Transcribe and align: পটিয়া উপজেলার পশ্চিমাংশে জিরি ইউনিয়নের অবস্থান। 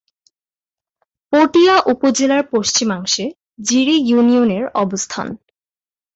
পটিয়া 1.33 1.75
উপজেলার 1.85 2.43
পশ্চিমাংশে 2.51 3.25
জিরি 3.63 3.95
ইউনিয়নের 4.01 4.63
অবস্থান। 4.75 5.27